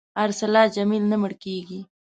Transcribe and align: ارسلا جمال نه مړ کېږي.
ارسلا 0.23 0.63
جمال 0.75 1.03
نه 1.11 1.17
مړ 1.21 1.31
کېږي. 1.43 1.79